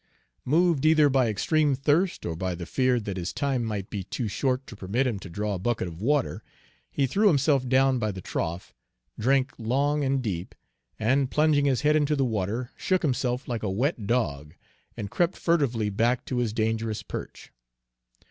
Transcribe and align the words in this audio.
Moved 0.45 0.83
either 0.87 1.09
by 1.09 1.27
extreme 1.29 1.75
thirst 1.75 2.25
or 2.25 2.35
by 2.35 2.55
the 2.55 2.65
fear 2.65 2.99
that 2.99 3.17
his 3.17 3.31
time 3.31 3.63
might 3.63 3.91
be 3.91 4.03
too 4.03 4.27
short 4.27 4.65
to 4.65 4.75
permit 4.75 5.05
him 5.05 5.19
to 5.19 5.29
draw 5.29 5.53
a 5.53 5.59
bucket 5.59 5.87
of 5.87 6.01
water, 6.01 6.41
he 6.89 7.05
threw 7.05 7.27
himself 7.27 7.69
down 7.69 7.99
by 7.99 8.11
the 8.11 8.19
trough, 8.19 8.73
drank 9.19 9.51
long 9.59 10.03
and 10.03 10.23
deep, 10.23 10.55
and 10.97 11.29
plunging 11.29 11.65
his 11.65 11.81
head 11.81 11.95
into 11.95 12.15
the 12.15 12.25
water, 12.25 12.71
shook 12.75 13.03
himself 13.03 13.47
like 13.47 13.61
a 13.61 13.69
wet 13.69 14.07
dog, 14.07 14.55
and 14.97 15.11
crept 15.11 15.37
furtively 15.37 15.91
back 15.91 16.25
to 16.25 16.37
his 16.37 16.51
dangerous 16.51 17.03
perch. 17.03 17.51